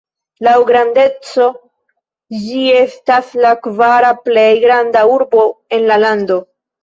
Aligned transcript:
Laŭ 0.45 0.51
grandeco 0.69 1.49
ĝi 2.45 2.61
estas 2.79 3.29
la 3.45 3.51
kvara 3.67 4.11
plej 4.29 4.49
granda 4.67 5.03
urbo 5.19 5.47
en 5.79 5.85
la 5.93 5.99
lando. 6.05 6.39